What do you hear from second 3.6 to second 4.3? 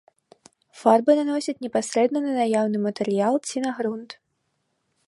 на грунт.